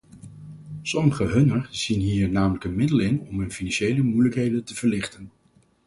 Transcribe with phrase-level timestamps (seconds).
[0.83, 5.31] Sommigen hunner zien hier namelijk een middel in om hun financiële moeilijkheden te verlichten.